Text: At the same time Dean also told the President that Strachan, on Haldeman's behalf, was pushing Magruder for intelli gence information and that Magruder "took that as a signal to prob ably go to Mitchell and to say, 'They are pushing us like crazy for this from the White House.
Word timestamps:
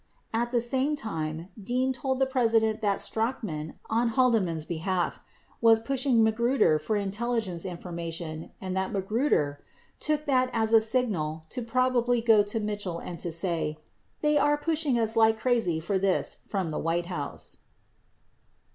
At 0.33 0.49
the 0.49 0.61
same 0.61 0.95
time 0.95 1.49
Dean 1.63 1.89
also 1.89 1.99
told 2.01 2.19
the 2.19 2.25
President 2.25 2.81
that 2.81 3.01
Strachan, 3.01 3.75
on 3.87 4.07
Haldeman's 4.09 4.65
behalf, 4.65 5.19
was 5.61 5.79
pushing 5.79 6.23
Magruder 6.23 6.79
for 6.79 6.95
intelli 6.95 7.43
gence 7.47 7.69
information 7.69 8.49
and 8.59 8.75
that 8.75 8.91
Magruder 8.91 9.61
"took 9.99 10.25
that 10.25 10.49
as 10.53 10.73
a 10.73 10.81
signal 10.81 11.43
to 11.51 11.61
prob 11.61 11.95
ably 11.97 12.19
go 12.19 12.41
to 12.41 12.59
Mitchell 12.59 12.97
and 12.97 13.19
to 13.19 13.31
say, 13.31 13.77
'They 14.21 14.39
are 14.39 14.57
pushing 14.57 14.97
us 14.97 15.15
like 15.15 15.37
crazy 15.37 15.79
for 15.79 15.99
this 15.99 16.37
from 16.47 16.71
the 16.71 16.79
White 16.79 17.05
House. 17.05 17.57